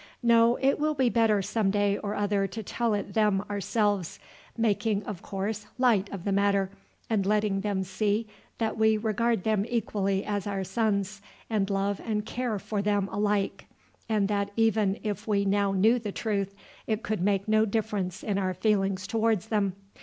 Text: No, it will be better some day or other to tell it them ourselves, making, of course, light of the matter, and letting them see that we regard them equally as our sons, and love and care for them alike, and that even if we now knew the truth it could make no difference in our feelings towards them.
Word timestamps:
No, 0.23 0.55
it 0.59 0.79
will 0.79 0.95
be 0.95 1.09
better 1.09 1.43
some 1.43 1.69
day 1.69 1.95
or 1.95 2.15
other 2.15 2.47
to 2.47 2.63
tell 2.63 2.95
it 2.95 3.13
them 3.13 3.43
ourselves, 3.51 4.17
making, 4.57 5.03
of 5.03 5.21
course, 5.21 5.67
light 5.77 6.09
of 6.11 6.23
the 6.25 6.31
matter, 6.31 6.71
and 7.07 7.23
letting 7.23 7.61
them 7.61 7.83
see 7.83 8.25
that 8.57 8.79
we 8.79 8.97
regard 8.97 9.43
them 9.43 9.63
equally 9.69 10.25
as 10.25 10.47
our 10.47 10.63
sons, 10.63 11.21
and 11.51 11.69
love 11.69 12.01
and 12.03 12.25
care 12.25 12.57
for 12.57 12.81
them 12.81 13.09
alike, 13.11 13.67
and 14.09 14.27
that 14.27 14.49
even 14.55 14.97
if 15.03 15.27
we 15.27 15.45
now 15.45 15.71
knew 15.71 15.99
the 15.99 16.11
truth 16.11 16.55
it 16.87 17.03
could 17.03 17.21
make 17.21 17.47
no 17.47 17.63
difference 17.63 18.23
in 18.23 18.39
our 18.39 18.55
feelings 18.55 19.05
towards 19.05 19.49
them. 19.49 19.73